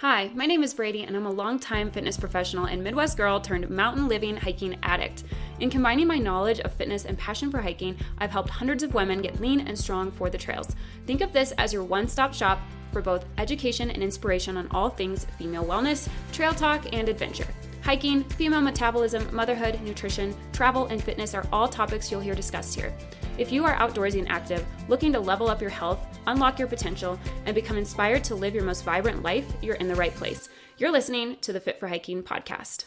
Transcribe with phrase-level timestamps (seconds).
[0.00, 3.68] Hi, my name is Brady, and I'm a longtime fitness professional and Midwest girl turned
[3.68, 5.24] mountain living hiking addict.
[5.58, 9.20] In combining my knowledge of fitness and passion for hiking, I've helped hundreds of women
[9.22, 10.76] get lean and strong for the trails.
[11.04, 12.60] Think of this as your one stop shop
[12.92, 17.48] for both education and inspiration on all things female wellness, trail talk, and adventure.
[17.82, 22.94] Hiking, female metabolism, motherhood, nutrition, travel, and fitness are all topics you'll hear discussed here.
[23.38, 27.20] If you are outdoorsy and active, looking to level up your health, unlock your potential,
[27.46, 30.48] and become inspired to live your most vibrant life, you're in the right place.
[30.76, 32.86] You're listening to the Fit for Hiking podcast.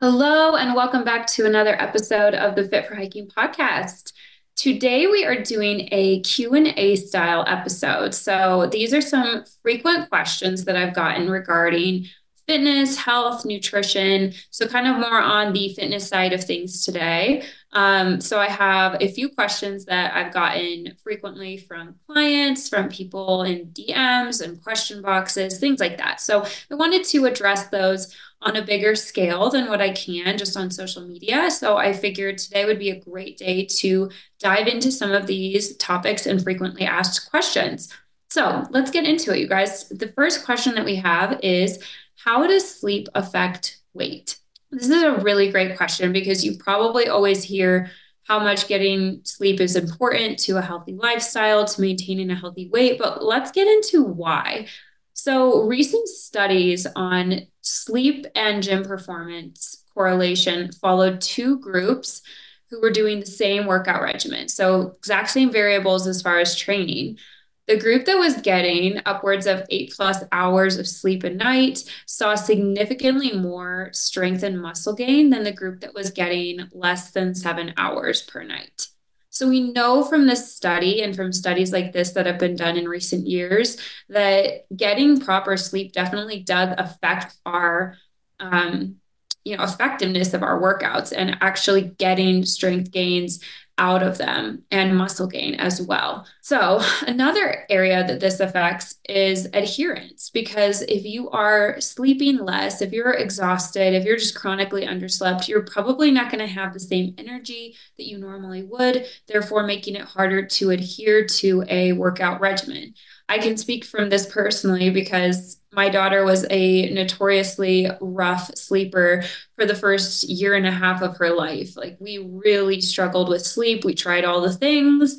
[0.00, 4.12] Hello, and welcome back to another episode of the Fit for Hiking podcast.
[4.54, 8.14] Today we are doing a Q&A style episode.
[8.14, 12.06] So these are some frequent questions that I've gotten regarding
[12.46, 14.32] fitness, health, nutrition.
[14.50, 17.44] So, kind of more on the fitness side of things today.
[17.72, 23.42] Um, so, I have a few questions that I've gotten frequently from clients, from people
[23.42, 26.20] in DMs and question boxes, things like that.
[26.20, 30.56] So, I wanted to address those on a bigger scale than what I can just
[30.56, 31.50] on social media.
[31.50, 35.76] So, I figured today would be a great day to dive into some of these
[35.76, 37.92] topics and frequently asked questions.
[38.30, 39.88] So, let's get into it, you guys.
[39.88, 41.82] The first question that we have is
[42.22, 44.38] how does sleep affect weight?
[44.70, 47.90] This is a really great question because you probably always hear
[48.24, 52.98] how much getting sleep is important to a healthy lifestyle, to maintaining a healthy weight,
[52.98, 54.66] but let's get into why.
[55.12, 62.20] So, recent studies on sleep and gym performance correlation followed two groups
[62.68, 64.48] who were doing the same workout regimen.
[64.48, 67.18] So, exact same variables as far as training.
[67.66, 72.36] The group that was getting upwards of eight plus hours of sleep a night saw
[72.36, 77.74] significantly more strength and muscle gain than the group that was getting less than seven
[77.76, 78.88] hours per night.
[79.30, 82.78] So we know from this study and from studies like this that have been done
[82.78, 83.76] in recent years
[84.08, 87.98] that getting proper sleep definitely does affect our
[88.40, 88.96] um,
[89.44, 93.40] you know effectiveness of our workouts and actually getting strength gains
[93.78, 96.26] out of them and muscle gain as well.
[96.40, 102.92] So, another area that this affects is adherence because if you are sleeping less, if
[102.92, 107.14] you're exhausted, if you're just chronically underslept, you're probably not going to have the same
[107.18, 112.94] energy that you normally would, therefore, making it harder to adhere to a workout regimen.
[113.28, 119.24] I can speak from this personally because my daughter was a notoriously rough sleeper
[119.56, 121.76] for the first year and a half of her life.
[121.76, 123.84] Like, we really struggled with sleep.
[123.84, 125.18] We tried all the things,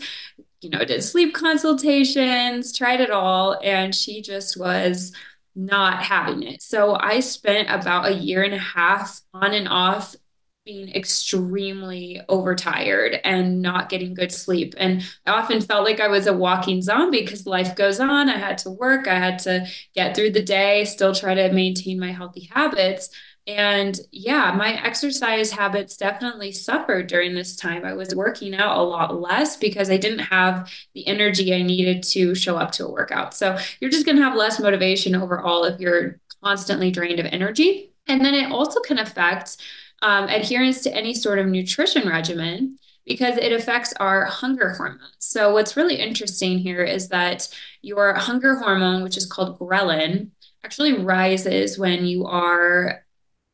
[0.62, 5.12] you know, did sleep consultations, tried it all, and she just was
[5.56, 6.62] not having it.
[6.62, 10.16] So I spent about a year and a half on and off
[10.68, 14.76] being extremely overtired and not getting good sleep.
[14.78, 18.28] And I often felt like I was a walking zombie because life goes on.
[18.28, 21.98] I had to work, I had to get through the day, still try to maintain
[21.98, 23.10] my healthy habits.
[23.48, 27.86] And yeah, my exercise habits definitely suffered during this time.
[27.86, 32.04] I was working out a lot less because I didn't have the energy I needed
[32.12, 33.34] to show up to a workout.
[33.34, 37.94] So you're just going to have less motivation overall if you're constantly drained of energy.
[38.06, 39.58] And then it also can affect
[40.02, 45.00] um, adherence to any sort of nutrition regimen because it affects our hunger hormone.
[45.20, 47.48] So, what's really interesting here is that
[47.82, 50.32] your hunger hormone, which is called ghrelin,
[50.64, 53.06] actually rises when you are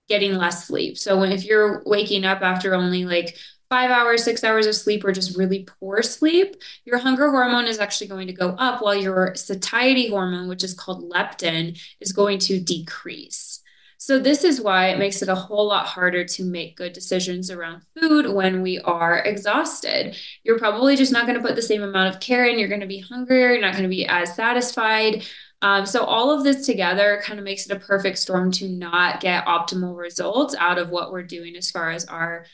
[0.09, 0.97] getting less sleep.
[0.97, 3.37] So, when, if you're waking up after only like
[3.69, 6.55] five hours, six hours of sleep, or just really poor sleep,
[6.85, 10.73] your hunger hormone is actually going to go up while your satiety hormone, which is
[10.73, 13.62] called leptin, is going to decrease.
[14.05, 17.49] So, this is why it makes it a whole lot harder to make good decisions
[17.49, 20.17] around food when we are exhausted.
[20.43, 22.59] You're probably just not going to put the same amount of care in.
[22.59, 23.53] You're going to be hungrier.
[23.53, 25.23] You're not going to be as satisfied.
[25.61, 29.21] Um, so, all of this together kind of makes it a perfect storm to not
[29.21, 32.45] get optimal results out of what we're doing as far as our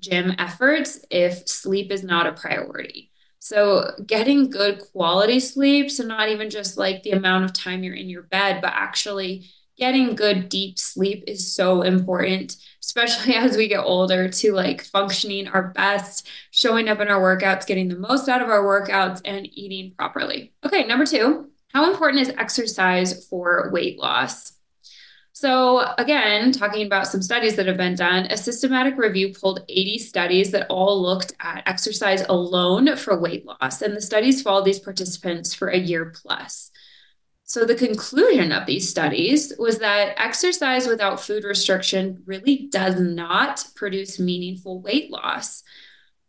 [0.00, 3.10] gym efforts if sleep is not a priority.
[3.40, 7.92] So, getting good quality sleep, so not even just like the amount of time you're
[7.92, 13.68] in your bed, but actually getting good deep sleep is so important especially as we
[13.68, 18.28] get older to like functioning our best showing up in our workouts getting the most
[18.28, 23.70] out of our workouts and eating properly okay number two how important is exercise for
[23.72, 24.54] weight loss
[25.36, 29.98] so, again, talking about some studies that have been done, a systematic review pulled 80
[29.98, 33.82] studies that all looked at exercise alone for weight loss.
[33.82, 36.70] And the studies followed these participants for a year plus.
[37.46, 43.66] So, the conclusion of these studies was that exercise without food restriction really does not
[43.76, 45.62] produce meaningful weight loss.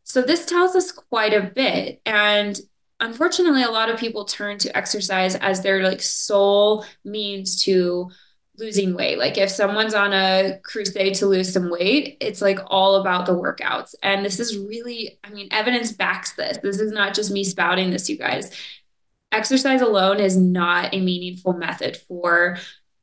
[0.03, 2.01] So, this tells us quite a bit.
[2.06, 2.59] And
[3.00, 8.12] unfortunately, a lot of people turn to exercise as their like sole means to
[8.57, 9.17] losing weight.
[9.17, 13.33] Like if someone's on a crusade to lose some weight, it's like all about the
[13.33, 13.95] workouts.
[14.01, 16.57] And this is really, I mean, evidence backs this.
[16.57, 18.51] This is not just me spouting this, you guys.
[19.35, 22.57] Exercise alone is not a meaningful method for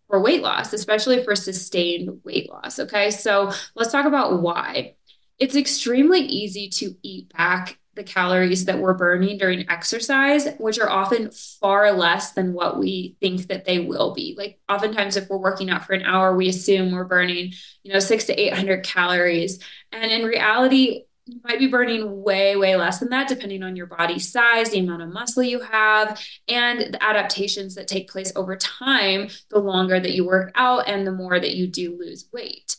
[0.08, 2.78] for weight loss, especially for sustained weight loss.
[2.78, 3.10] Okay.
[3.10, 4.94] So let's talk about why.
[5.38, 10.88] It's extremely easy to eat back the calories that we're burning during exercise, which are
[10.88, 14.34] often far less than what we think that they will be.
[14.36, 17.52] Like oftentimes if we're working out for an hour, we assume we're burning,
[17.82, 19.58] you know, 6 to 800 calories.
[19.92, 23.86] And in reality, you might be burning way, way less than that, depending on your
[23.86, 28.54] body size, the amount of muscle you have, and the adaptations that take place over
[28.56, 32.71] time, the longer that you work out and the more that you do lose weight.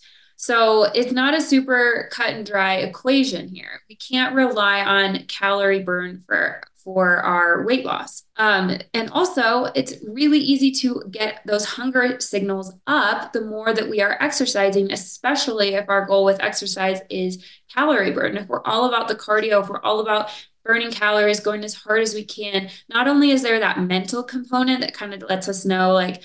[0.44, 3.82] So it's not a super cut and dry equation here.
[3.88, 8.24] We can't rely on calorie burn for for our weight loss.
[8.36, 13.90] Um, and also, it's really easy to get those hunger signals up the more that
[13.90, 17.42] we are exercising, especially if our goal with exercise is
[17.74, 18.36] calorie burn.
[18.36, 20.30] If we're all about the cardio, if we're all about
[20.66, 24.82] burning calories, going as hard as we can, not only is there that mental component
[24.82, 26.22] that kind of lets us know, like,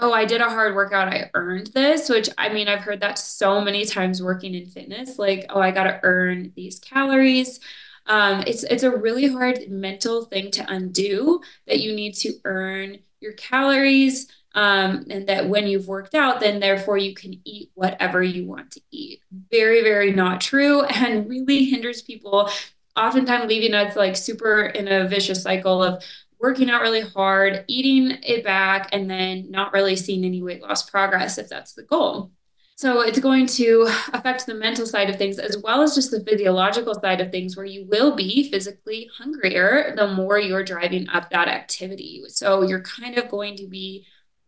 [0.00, 3.18] oh, I did a hard workout, I earned this, which I mean, I've heard that
[3.18, 7.60] so many times working in fitness, like, oh, I got to earn these calories.
[8.06, 12.98] Um, it's it's a really hard mental thing to undo that you need to earn
[13.20, 18.22] your calories um, and that when you've worked out, then therefore you can eat whatever
[18.22, 19.20] you want to eat.
[19.50, 22.50] Very, very not true and really hinders people
[22.96, 26.04] oftentimes leaving us like super in a vicious cycle of
[26.40, 30.88] working out really hard, eating it back, and then not really seeing any weight loss
[30.88, 32.32] progress if that's the goal.
[32.76, 36.24] So it's going to affect the mental side of things as well as just the
[36.24, 41.28] physiological side of things, where you will be physically hungrier the more you're driving up
[41.28, 42.22] that activity.
[42.28, 44.06] So you're kind of going to be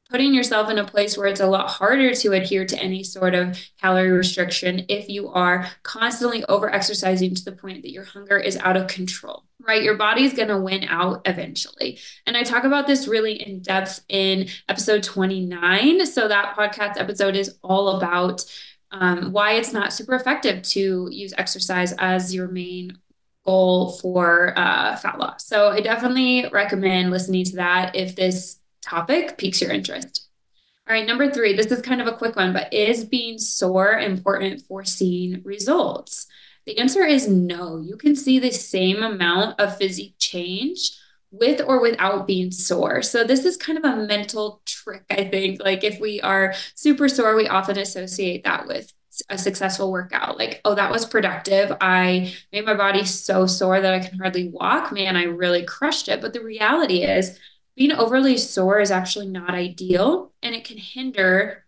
[0.08, 3.34] putting yourself in a place where it's a lot harder to adhere to any sort
[3.34, 8.38] of calorie restriction if you are constantly over exercising to the point that your hunger
[8.38, 9.82] is out of control, right?
[9.82, 11.98] Your body's going to win out eventually.
[12.26, 16.06] And I talk about this really in depth in episode 29.
[16.06, 18.44] So that podcast episode is all about
[18.90, 22.98] um, why it's not super effective to use exercise as your main
[23.44, 25.46] goal for uh, fat loss.
[25.46, 30.28] So I definitely recommend listening to that if this topic piques your interest.
[30.88, 33.92] All right, number three, this is kind of a quick one, but is being sore
[33.92, 36.26] important for seeing results?
[36.66, 37.78] The answer is no.
[37.80, 40.92] You can see the same amount of physique change
[41.32, 43.02] with or without being sore.
[43.02, 45.62] So this is kind of a mental trick, I think.
[45.62, 48.92] Like if we are super sore, we often associate that with
[49.28, 50.38] a successful workout.
[50.38, 51.76] Like, oh, that was productive.
[51.80, 54.92] I made my body so sore that I can hardly walk.
[54.92, 56.20] Man, I really crushed it.
[56.20, 57.38] But the reality is
[57.76, 61.64] being overly sore is actually not ideal and it can hinder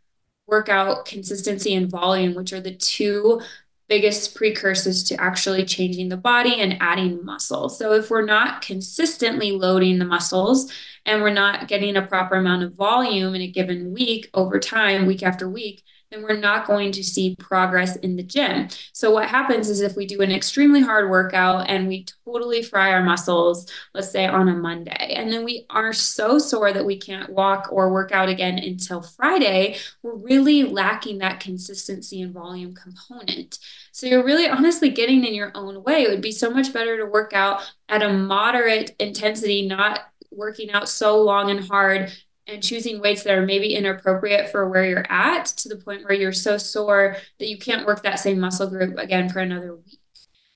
[0.47, 3.41] workout consistency and volume, which are the two
[3.89, 7.69] biggest precursors to actually changing the body and adding muscle.
[7.69, 10.73] So if we're not consistently loading the muscles
[11.05, 15.07] and we're not getting a proper amount of volume in a given week over time,
[15.07, 15.83] week after week,
[16.15, 18.69] then we're not going to see progress in the gym.
[18.93, 22.93] So, what happens is if we do an extremely hard workout and we totally fry
[22.93, 26.97] our muscles, let's say on a Monday, and then we are so sore that we
[26.97, 32.75] can't walk or work out again until Friday, we're really lacking that consistency and volume
[32.75, 33.59] component.
[33.93, 36.03] So, you're really honestly getting in your own way.
[36.03, 40.01] It would be so much better to work out at a moderate intensity, not
[40.31, 42.13] working out so long and hard
[42.47, 46.15] and choosing weights that are maybe inappropriate for where you're at to the point where
[46.15, 49.99] you're so sore that you can't work that same muscle group again for another week.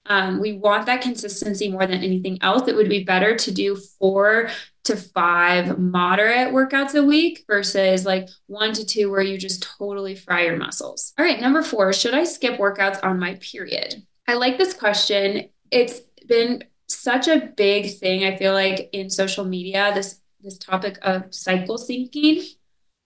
[0.07, 2.67] Um, we want that consistency more than anything else.
[2.67, 4.49] It would be better to do four
[4.85, 10.15] to five moderate workouts a week versus like one to two where you just totally
[10.15, 11.13] fry your muscles.
[11.19, 14.03] All right, number four, should I skip workouts on my period?
[14.27, 15.51] I like this question.
[15.71, 20.99] It's been such a big thing, I feel like, in social media, this this topic
[21.03, 22.45] of cycle syncing.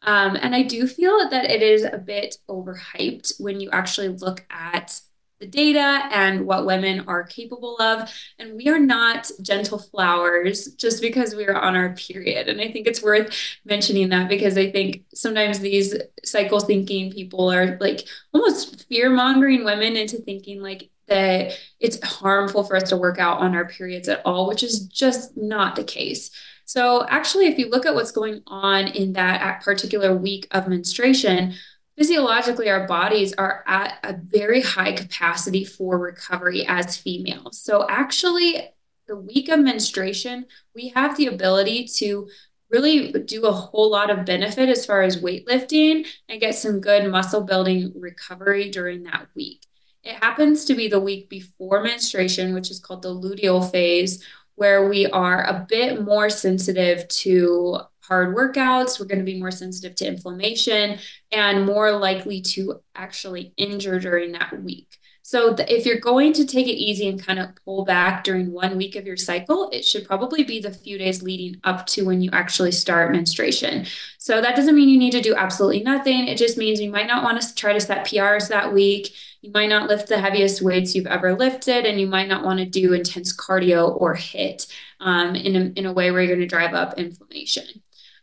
[0.03, 4.45] Um, and I do feel that it is a bit overhyped when you actually look
[4.51, 5.01] at
[5.43, 8.09] the data and what women are capable of.
[8.39, 12.49] And we are not gentle flowers just because we are on our period.
[12.49, 17.53] And I think it's worth mentioning that because I think sometimes these cycle syncing people
[17.53, 22.97] are like almost fear mongering women into thinking like that it's harmful for us to
[22.97, 26.31] work out on our periods at all, which is just not the case.
[26.73, 31.53] So, actually, if you look at what's going on in that particular week of menstruation,
[31.99, 37.61] physiologically, our bodies are at a very high capacity for recovery as females.
[37.61, 38.71] So, actually,
[39.07, 42.31] the week of menstruation, we have the ability to
[42.71, 47.07] really do a whole lot of benefit as far as weightlifting and get some good
[47.11, 49.67] muscle building recovery during that week.
[50.05, 54.25] It happens to be the week before menstruation, which is called the luteal phase,
[54.57, 58.99] where we are a bit more sensitive to hard workouts.
[58.99, 60.99] We're going to be more sensitive to inflammation
[61.31, 64.89] and more likely to actually injure during that week.
[65.33, 68.53] So the, if you're going to take it easy and kind of pull back during
[68.53, 72.05] one week of your cycle, it should probably be the few days leading up to
[72.05, 73.87] when you actually start menstruation.
[74.19, 76.29] So that doesn't mean you need to do absolutely nothing.
[76.29, 79.15] It just means you might not want to try to set PRs that week.
[79.41, 82.59] You might not lift the heaviest weights you've ever lifted, and you might not want
[82.59, 84.67] to do intense cardio or HIIT
[85.01, 87.65] um, in, a, in a way where you're going to drive up inflammation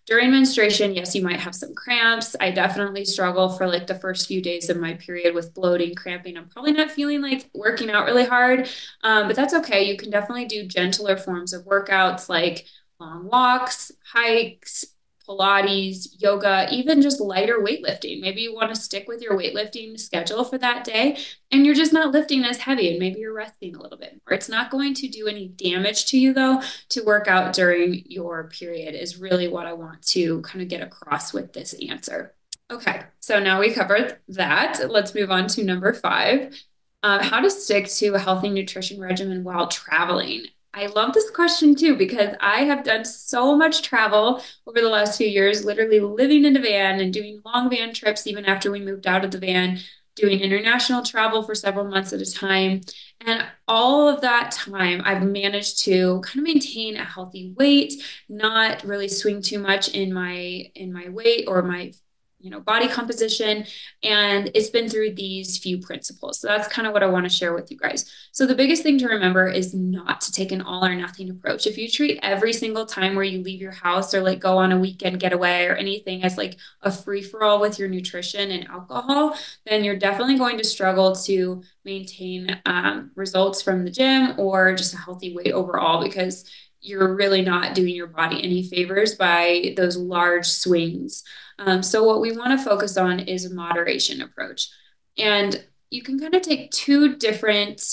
[0.09, 2.35] during menstruation, yes, you might have some cramps.
[2.39, 6.35] I definitely struggle for like the first few days of my period with bloating, cramping.
[6.35, 8.67] I'm probably not feeling like working out really hard,
[9.03, 9.83] um, but that's okay.
[9.83, 12.65] You can definitely do gentler forms of workouts like
[12.99, 14.83] long walks, hikes,
[15.29, 18.19] Pilates, yoga, even just lighter weightlifting.
[18.19, 21.17] Maybe you want to stick with your weightlifting schedule for that day
[21.51, 24.35] and you're just not lifting as heavy and maybe you're resting a little bit more.
[24.35, 28.45] It's not going to do any damage to you though to work out during your
[28.45, 32.33] period, is really what I want to kind of get across with this answer.
[32.71, 34.89] Okay, so now we covered that.
[34.89, 36.59] Let's move on to number five.
[37.01, 40.45] Uh, how to stick to a healthy nutrition regimen while traveling.
[40.73, 45.17] I love this question too because I have done so much travel over the last
[45.17, 48.79] few years, literally living in a van and doing long van trips even after we
[48.79, 49.79] moved out of the van,
[50.15, 52.81] doing international travel for several months at a time.
[53.25, 57.93] And all of that time, I've managed to kind of maintain a healthy weight,
[58.29, 61.93] not really swing too much in my in my weight or my
[62.39, 63.65] you know body composition
[64.03, 66.39] and it's been through these few principles.
[66.39, 68.11] So that's kind of what i want to share with you guys.
[68.31, 71.67] So the biggest thing to remember is not to take an all or nothing approach.
[71.67, 74.71] If you treat every single time where you leave your house or like go on
[74.71, 78.67] a weekend getaway or anything as like a free for all with your nutrition and
[78.67, 84.73] alcohol then you're definitely going to struggle to maintain um, results from the gym or
[84.75, 86.45] just a healthy weight overall because
[86.81, 91.23] you're really not doing your body any favors by those large swings.
[91.57, 94.69] Um, so, what we want to focus on is a moderation approach.
[95.17, 97.83] And you can kind of take two different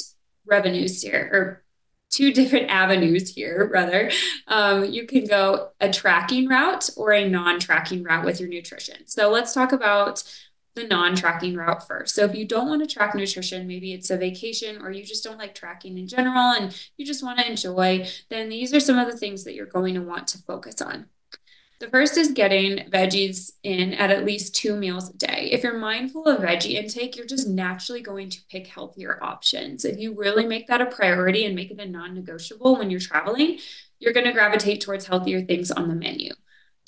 [0.45, 1.65] revenues here, or
[2.11, 4.11] two different avenues here, rather.
[4.47, 9.07] Um, you can go a tracking route or a non tracking route with your nutrition.
[9.07, 10.23] So, let's talk about
[10.77, 12.15] the non-tracking route first.
[12.15, 15.25] So if you don't want to track nutrition, maybe it's a vacation or you just
[15.25, 18.99] don't like tracking in general and you just want to enjoy, then these are some
[18.99, 21.07] of the things that you're going to want to focus on.
[21.79, 25.51] The first is getting veggies in at at least two meals a day.
[25.53, 29.85] If you're mindful of veggie intake, you're just naturally going to pick healthier options.
[29.85, 33.01] If you really make that a priority and make it a non negotiable when you're
[33.01, 33.59] traveling,
[33.99, 36.33] you're going to gravitate towards healthier things on the menu.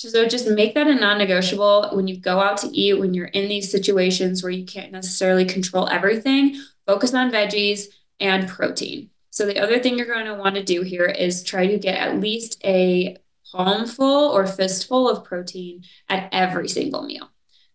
[0.06, 3.48] So just make that a non-negotiable when you go out to eat, when you're in
[3.48, 7.86] these situations where you can't necessarily control everything, focus on veggies
[8.20, 9.10] and protein.
[9.30, 11.98] So the other thing you're going to want to do here is try to get
[11.98, 13.16] at least a
[13.52, 17.30] palmful or fistful of protein at every single meal.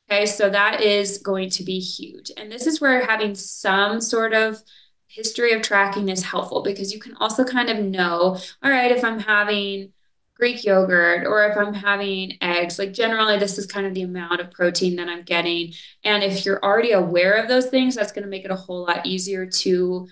[0.09, 2.31] Okay, so that is going to be huge.
[2.37, 4.61] And this is where having some sort of
[5.07, 9.03] history of tracking is helpful because you can also kind of know, all right, if
[9.03, 9.91] I'm having
[10.35, 12.79] Greek yogurt or if I'm having eggs.
[12.79, 15.73] Like generally, this is kind of the amount of protein that I'm getting.
[16.03, 18.83] And if you're already aware of those things, that's going to make it a whole
[18.83, 20.07] lot easier to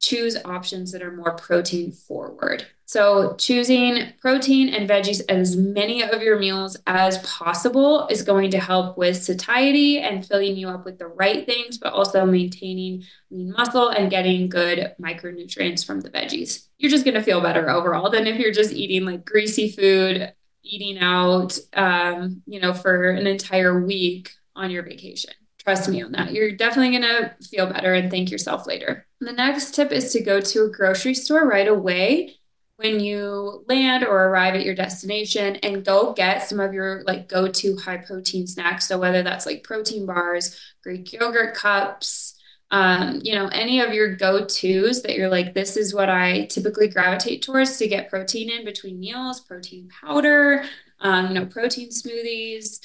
[0.00, 2.66] choose options that are more protein forward.
[2.86, 8.60] So, choosing protein and veggies as many of your meals as possible is going to
[8.60, 13.52] help with satiety and filling you up with the right things, but also maintaining lean
[13.52, 16.68] muscle and getting good micronutrients from the veggies.
[16.76, 20.32] You're just going to feel better overall than if you're just eating like greasy food,
[20.62, 25.32] eating out, um, you know, for an entire week on your vacation.
[25.58, 26.32] Trust me on that.
[26.32, 29.06] You're definitely going to feel better and thank yourself later.
[29.24, 32.36] The next tip is to go to a grocery store right away
[32.76, 37.28] when you land or arrive at your destination and go get some of your like
[37.28, 38.86] go-to high protein snacks.
[38.86, 42.34] So whether that's like protein bars, Greek yogurt cups,
[42.70, 46.88] um, you know, any of your go-tos that you're like, this is what I typically
[46.88, 50.64] gravitate towards to get protein in between meals, protein powder,
[51.00, 52.84] um, you know, protein smoothies,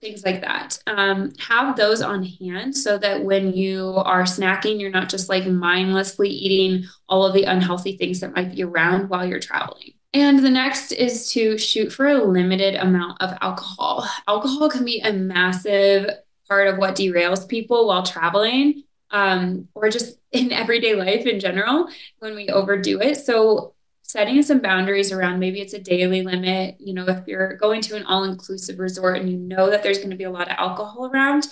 [0.00, 0.78] things like that.
[0.86, 5.46] Um, have those on hand so that when you are snacking, you're not just like
[5.46, 9.92] mindlessly eating all of the unhealthy things that might be around while you're traveling.
[10.14, 14.08] And the next is to shoot for a limited amount of alcohol.
[14.26, 16.10] Alcohol can be a massive
[16.48, 21.88] part of what derails people while traveling um, or just in everyday life in general
[22.20, 23.16] when we overdo it.
[23.16, 23.74] So
[24.08, 26.76] setting some boundaries around maybe it's a daily limit.
[26.80, 29.98] You know, if you're going to an all inclusive resort and you know that there's
[29.98, 31.46] going to be a lot of alcohol around,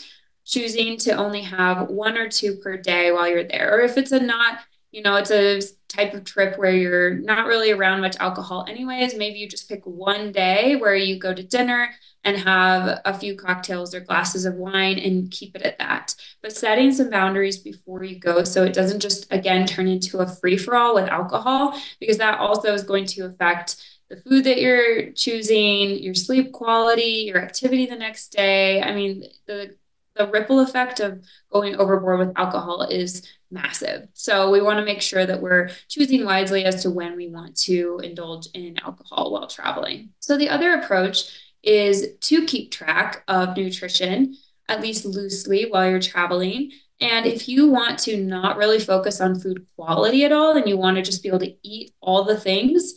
[0.45, 3.77] choosing to only have one or two per day while you're there.
[3.77, 4.61] Or if it's a not,
[4.91, 5.61] you know, it's a
[5.97, 9.83] type of trip where you're not really around much alcohol, anyways, maybe you just pick
[9.85, 11.91] one day where you go to dinner
[12.23, 16.15] and have a few cocktails or glasses of wine and keep it at that.
[16.43, 20.27] But setting some boundaries before you go so it doesn't just, again, turn into a
[20.27, 23.77] free for all with alcohol, because that also is going to affect
[24.09, 28.83] the food that you're choosing, your sleep quality, your activity the next day.
[28.83, 29.77] I mean, the
[30.17, 31.23] the ripple effect of
[31.53, 34.09] going overboard with alcohol is massive.
[34.15, 37.57] So we want to make sure that we're choosing wisely as to when we want
[37.63, 40.11] to indulge in alcohol while traveling.
[40.21, 41.31] So the other approach
[41.63, 44.37] is to keep track of nutrition,
[44.69, 46.73] at least loosely, while you're traveling.
[47.01, 50.77] And if you want to not really focus on food quality at all and you
[50.77, 52.95] want to just be able to eat all the things,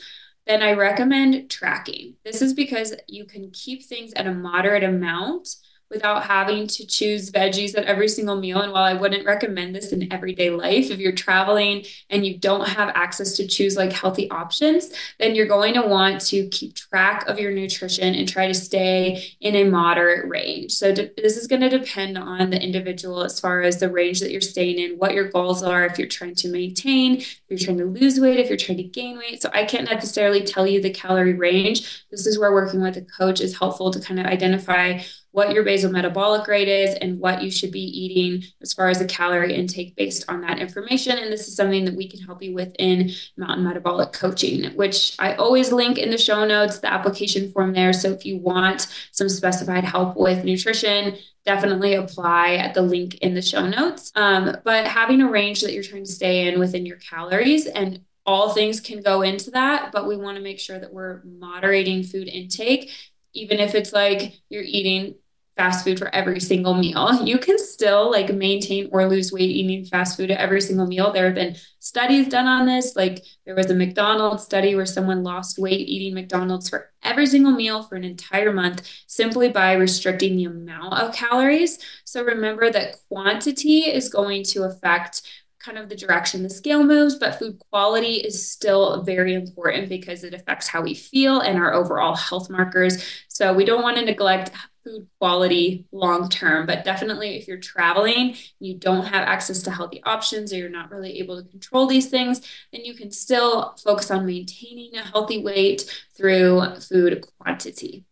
[0.48, 2.16] then I recommend tracking.
[2.24, 5.50] This is because you can keep things at a moderate amount
[5.90, 8.62] without having to choose veggies at every single meal.
[8.62, 12.68] And while I wouldn't recommend this in everyday life, if you're traveling and you don't
[12.68, 17.28] have access to choose like healthy options, then you're going to want to keep track
[17.28, 20.74] of your nutrition and try to stay in a moderate range.
[20.74, 24.20] So de- this is going to depend on the individual as far as the range
[24.20, 27.60] that you're staying in, what your goals are, if you're trying to maintain, if you're
[27.60, 29.42] trying to lose weight, if you're trying to gain weight.
[29.42, 32.06] So I can't necessarily tell you the calorie range.
[32.12, 35.00] This is where working with a coach is helpful to kind of identify
[35.32, 39.00] what your basal metabolic rate is and what you should be eating as far as
[39.00, 41.18] a calorie intake based on that information.
[41.18, 45.16] And this is something that we can help you with in Mountain Metabolic Coaching, which
[45.20, 47.94] I always link in the show notes, the application form there.
[47.94, 53.34] So if you want some specified help with nutrition, definitely apply at the link in
[53.34, 54.12] the show notes.
[54.16, 58.02] Um, but having a range that you're trying to stay in within your calories and
[58.26, 62.04] all things can go into that, but we want to make sure that we're moderating
[62.04, 62.92] food intake
[63.34, 65.16] even if it's like you're eating
[65.60, 67.22] fast food for every single meal.
[67.26, 71.12] You can still like maintain or lose weight eating fast food at every single meal.
[71.12, 72.96] There have been studies done on this.
[72.96, 77.52] Like there was a McDonald's study where someone lost weight eating McDonald's for every single
[77.52, 81.78] meal for an entire month simply by restricting the amount of calories.
[82.06, 85.24] So remember that quantity is going to affect
[85.60, 90.24] kind of the direction the scale moves, but food quality is still very important because
[90.24, 93.04] it affects how we feel and our overall health markers.
[93.28, 94.52] So we don't want to neglect
[94.84, 100.02] food quality long term, but definitely if you're traveling, you don't have access to healthy
[100.04, 102.42] options or you're not really able to control these things,
[102.72, 105.84] then you can still focus on maintaining a healthy weight
[106.16, 108.06] through food quantity.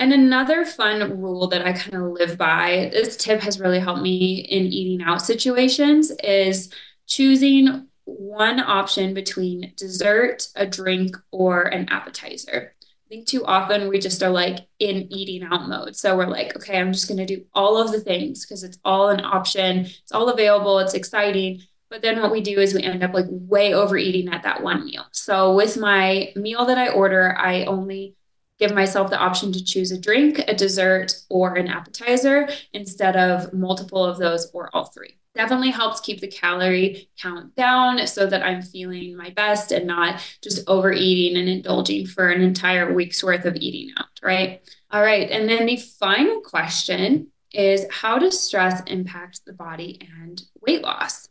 [0.00, 4.00] And another fun rule that I kind of live by, this tip has really helped
[4.00, 6.72] me in eating out situations, is
[7.06, 12.74] choosing one option between dessert, a drink, or an appetizer.
[12.82, 15.94] I think too often we just are like in eating out mode.
[15.94, 18.78] So we're like, okay, I'm just going to do all of the things because it's
[18.82, 21.60] all an option, it's all available, it's exciting.
[21.90, 24.86] But then what we do is we end up like way overeating at that one
[24.86, 25.04] meal.
[25.12, 28.14] So with my meal that I order, I only
[28.60, 33.52] give myself the option to choose a drink, a dessert, or an appetizer instead of
[33.52, 35.16] multiple of those or all three.
[35.34, 40.20] Definitely helps keep the calorie count down so that I'm feeling my best and not
[40.42, 44.60] just overeating and indulging for an entire week's worth of eating out, right?
[44.90, 45.30] All right.
[45.30, 51.28] And then the final question is how does stress impact the body and weight loss?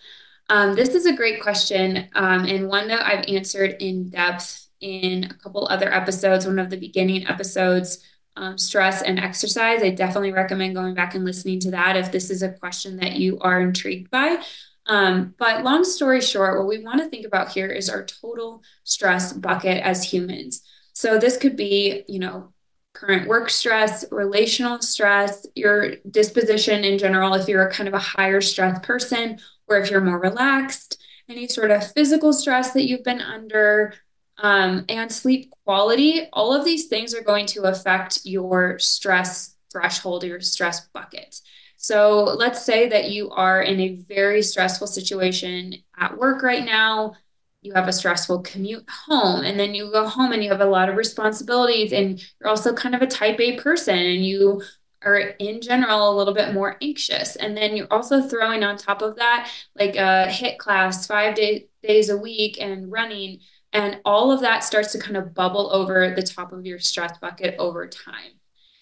[0.50, 5.26] Um, this is a great question um, and one that I've answered in depth in
[5.26, 8.04] a couple other episodes, one of the beginning episodes,
[8.36, 9.84] um, stress and exercise.
[9.84, 13.14] I definitely recommend going back and listening to that if this is a question that
[13.14, 14.42] you are intrigued by.
[14.86, 18.64] Um, but long story short, what we want to think about here is our total
[18.84, 20.62] stress bucket as humans.
[20.94, 22.54] So this could be, you know,
[22.94, 28.42] current work stress, relational stress, your disposition in general, if you're kind of a higher
[28.42, 33.22] stress person, or if you're more relaxed, any sort of physical stress that you've been
[33.22, 33.94] under,
[34.42, 40.24] um, and sleep quality, all of these things are going to affect your stress threshold,
[40.24, 41.40] your stress bucket.
[41.78, 47.14] So let's say that you are in a very stressful situation at work right now.
[47.62, 50.66] You have a stressful commute home, and then you go home and you have a
[50.66, 54.62] lot of responsibilities, and you're also kind of a type A person, and you
[55.02, 57.36] are in general a little bit more anxious.
[57.36, 61.68] And then you're also throwing on top of that like a HIIT class five day,
[61.84, 63.40] days a week and running
[63.74, 67.18] and all of that starts to kind of bubble over the top of your stress
[67.20, 68.40] bucket over time.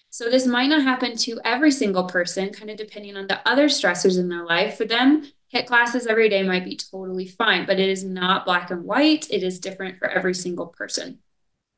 [0.09, 3.67] So, this might not happen to every single person, kind of depending on the other
[3.67, 4.77] stressors in their life.
[4.77, 8.71] For them, HIIT classes every day might be totally fine, but it is not black
[8.71, 9.29] and white.
[9.29, 11.19] It is different for every single person.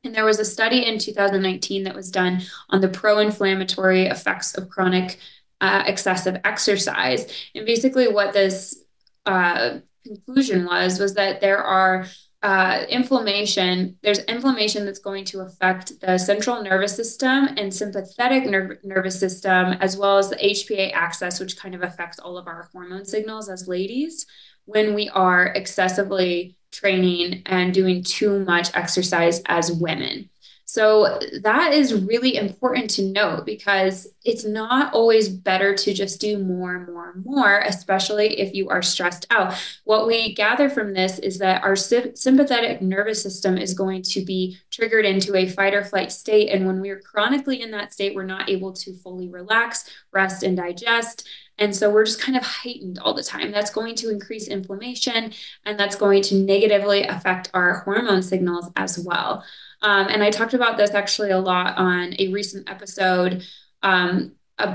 [0.04, 4.56] And there was a study in 2019 that was done on the pro inflammatory effects
[4.56, 5.19] of chronic
[5.60, 7.28] uh, excessive exercise.
[7.54, 8.82] And basically, what this
[9.26, 12.06] uh, conclusion was was that there are
[12.41, 18.80] uh, inflammation, there's inflammation that's going to affect the central nervous system and sympathetic ner-
[18.84, 22.69] nervous system, as well as the HPA axis, which kind of affects all of our
[22.71, 24.25] hormone signals as ladies
[24.65, 30.30] when we are excessively training and doing too much exercise as women.
[30.71, 36.38] So that is really important to note because it's not always better to just do
[36.38, 39.55] more and more and more, especially if you are stressed out.
[39.86, 44.60] What we gather from this is that our sympathetic nervous system is going to be
[44.69, 46.49] triggered into a fight or flight state.
[46.49, 50.55] And when we're chronically in that state, we're not able to fully relax, rest, and
[50.55, 51.27] digest.
[51.58, 53.51] And so we're just kind of heightened all the time.
[53.51, 55.34] That's going to increase inflammation
[55.65, 59.43] and that's going to negatively affect our hormone signals as well.
[59.81, 63.43] Um, and I talked about this actually a lot on a recent episode
[63.81, 64.33] um,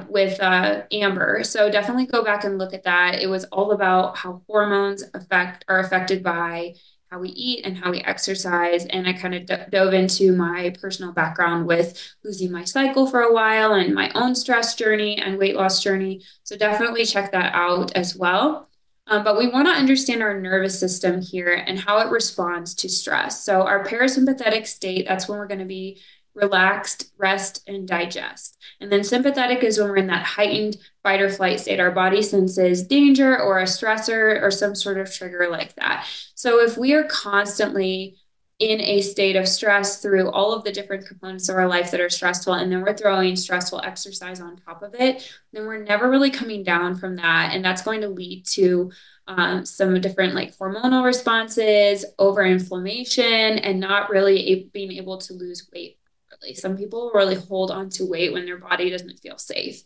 [0.09, 1.45] with uh, Amber.
[1.45, 3.21] So definitely go back and look at that.
[3.21, 6.75] It was all about how hormones affect are affected by
[7.11, 8.87] how we eat and how we exercise.
[8.87, 13.21] And I kind of d- dove into my personal background with losing my cycle for
[13.21, 16.23] a while and my own stress journey and weight loss journey.
[16.43, 18.69] So definitely check that out as well.
[19.07, 22.89] Um, but we want to understand our nervous system here and how it responds to
[22.89, 23.45] stress.
[23.45, 26.01] So, our parasympathetic state, that's when we're going to be
[26.35, 28.57] relaxed, rest, and digest.
[28.81, 31.81] And then sympathetic is when we're in that heightened fight or flight state.
[31.81, 36.07] Our body senses danger or a stressor or some sort of trigger like that.
[36.35, 38.17] So, if we are constantly
[38.61, 42.01] in a state of stress through all of the different components of our life that
[42.01, 46.09] are stressful, and then we're throwing stressful exercise on top of it, then we're never
[46.09, 47.51] really coming down from that.
[47.53, 48.93] And that's going to lead to
[49.27, 53.25] um, some different like hormonal responses, over inflammation,
[53.59, 55.99] and not really a- being able to lose weight.
[56.31, 59.83] Really, some people really hold on to weight when their body doesn't feel safe.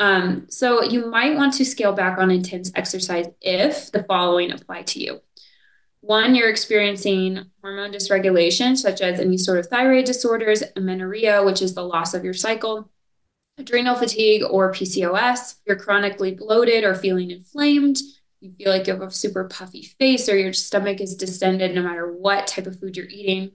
[0.00, 4.82] Um, so you might want to scale back on intense exercise if the following apply
[4.82, 5.20] to you
[6.02, 11.74] one, you're experiencing hormone dysregulation, such as any sort of thyroid disorders, amenorrhea, which is
[11.74, 12.90] the loss of your cycle,
[13.58, 15.56] adrenal fatigue, or PCOS.
[15.66, 17.98] You're chronically bloated or feeling inflamed.
[18.40, 21.82] You feel like you have a super puffy face, or your stomach is distended no
[21.82, 23.52] matter what type of food you're eating.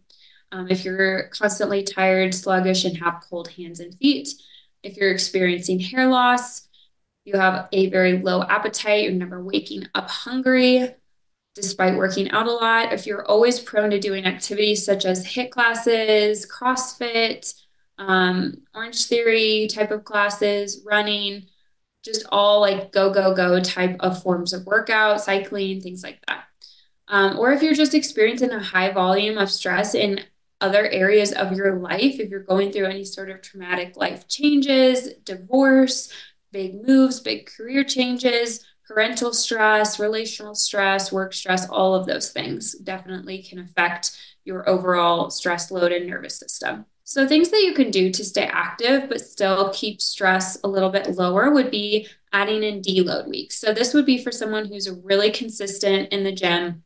[0.52, 4.30] Um, if you're constantly tired, sluggish, and have cold hands and feet.
[4.84, 6.68] If you're experiencing hair loss,
[7.26, 10.94] you have a very low appetite, you're never waking up hungry,
[11.56, 12.94] despite working out a lot.
[12.94, 17.54] If you're always prone to doing activities such as HIIT classes, CrossFit,
[17.98, 21.48] um, Orangetheory type of classes, running,
[22.04, 26.44] just all like go, go, go type of forms of workout, cycling, things like that.
[27.08, 30.22] Um, or if you're just experiencing a high volume of stress in
[30.60, 35.14] other areas of your life, if you're going through any sort of traumatic life changes,
[35.24, 36.12] divorce,
[36.52, 42.74] big moves, big career changes, parental stress, relational stress, work stress, all of those things
[42.74, 46.86] definitely can affect your overall stress load and nervous system.
[47.04, 50.90] So, things that you can do to stay active but still keep stress a little
[50.90, 53.60] bit lower would be adding in deload weeks.
[53.60, 56.84] So, this would be for someone who's really consistent in the gym,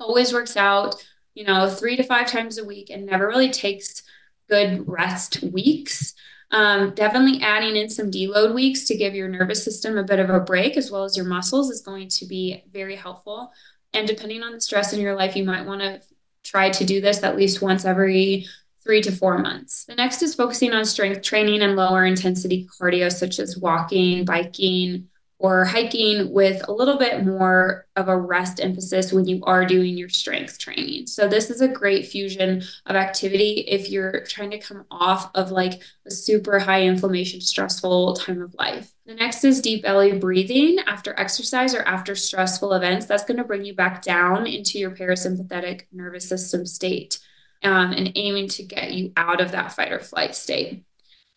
[0.00, 0.94] always works out,
[1.34, 4.02] you know, three to five times a week and never really takes
[4.48, 6.14] good rest weeks.
[6.50, 10.30] Um, definitely adding in some deload weeks to give your nervous system a bit of
[10.30, 13.52] a break as well as your muscles is going to be very helpful.
[13.92, 16.00] And depending on the stress in your life, you might want to
[16.44, 18.46] try to do this at least once every
[18.82, 19.84] three to four months.
[19.84, 25.08] The next is focusing on strength training and lower intensity cardio, such as walking, biking,
[25.40, 29.96] or hiking with a little bit more of a rest emphasis when you are doing
[29.96, 31.06] your strength training.
[31.06, 35.50] So, this is a great fusion of activity if you're trying to come off of
[35.50, 38.92] like a super high inflammation, stressful time of life.
[39.06, 43.06] The next is deep belly breathing after exercise or after stressful events.
[43.06, 47.18] That's going to bring you back down into your parasympathetic nervous system state
[47.62, 50.84] um, and aiming to get you out of that fight or flight state.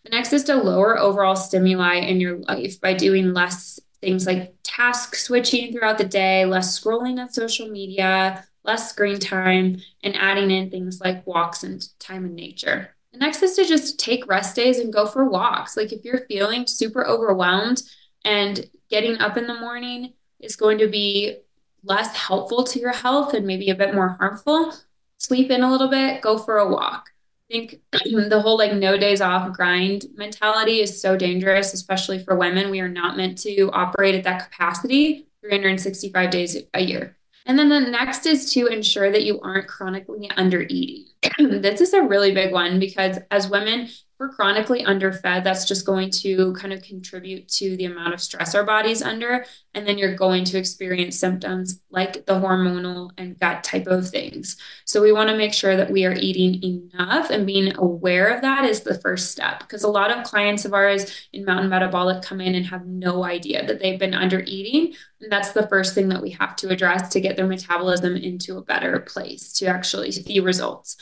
[0.03, 4.55] The next is to lower overall stimuli in your life by doing less things like
[4.63, 10.51] task switching throughout the day, less scrolling on social media, less screen time, and adding
[10.51, 12.95] in things like walks and time in nature.
[13.13, 15.75] The next is to just take rest days and go for walks.
[15.75, 17.83] Like if you're feeling super overwhelmed
[18.23, 21.37] and getting up in the morning is going to be
[21.83, 24.73] less helpful to your health and maybe a bit more harmful,
[25.17, 27.10] sleep in a little bit, go for a walk
[27.51, 32.71] think the whole like no days off grind mentality is so dangerous, especially for women.
[32.71, 35.27] We are not meant to operate at that capacity.
[35.41, 37.17] 365 days a year.
[37.45, 41.05] And then the next is to ensure that you aren't chronically under eating.
[41.39, 43.89] this is a really big one because as women,
[44.21, 48.53] we're chronically underfed, that's just going to kind of contribute to the amount of stress
[48.53, 49.43] our body's under.
[49.73, 54.57] And then you're going to experience symptoms like the hormonal and gut type of things.
[54.85, 56.61] So we want to make sure that we are eating
[56.93, 59.61] enough and being aware of that is the first step.
[59.61, 63.23] Because a lot of clients of ours in Mountain Metabolic come in and have no
[63.23, 64.93] idea that they've been under eating.
[65.19, 68.59] And that's the first thing that we have to address to get their metabolism into
[68.59, 70.95] a better place to actually see results.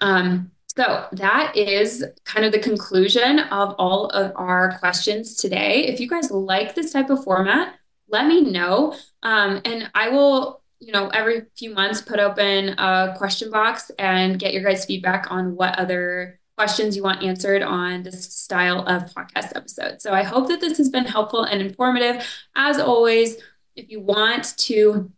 [0.00, 5.86] Um, so that is kind of the conclusion of all of our questions today.
[5.88, 7.74] If you guys like this type of format,
[8.08, 8.94] let me know.
[9.24, 14.38] Um, and I will, you know, every few months put open a question box and
[14.38, 19.12] get your guys' feedback on what other questions you want answered on this style of
[19.12, 20.00] podcast episode.
[20.00, 22.24] So I hope that this has been helpful and informative.
[22.54, 23.38] As always,
[23.74, 25.10] if you want to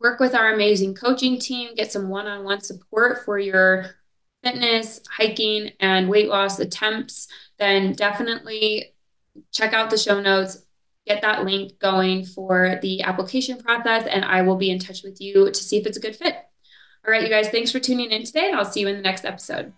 [0.00, 3.96] work with our amazing coaching team, get some one on one support for your
[4.42, 8.94] fitness, hiking, and weight loss attempts, then definitely
[9.52, 10.64] check out the show notes,
[11.06, 15.20] get that link going for the application process, and I will be in touch with
[15.20, 16.34] you to see if it's a good fit.
[17.06, 19.02] All right, you guys, thanks for tuning in today, and I'll see you in the
[19.02, 19.72] next episode.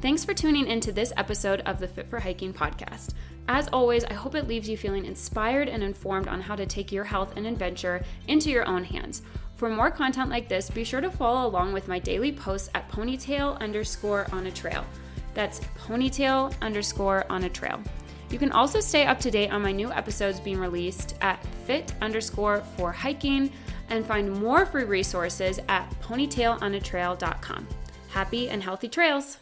[0.00, 3.14] Thanks for tuning into this episode of the Fit for Hiking podcast.
[3.48, 6.92] As always, I hope it leaves you feeling inspired and informed on how to take
[6.92, 9.22] your health and adventure into your own hands.
[9.56, 12.88] For more content like this, be sure to follow along with my daily posts at
[12.90, 14.84] ponytail underscore on a trail.
[15.32, 17.80] That's ponytail underscore on a trail.
[18.30, 21.92] You can also stay up to date on my new episodes being released at fit
[22.00, 23.52] underscore for hiking
[23.90, 27.68] and find more free resources at ponytailonatrail.com.
[28.08, 29.38] Happy and healthy trails!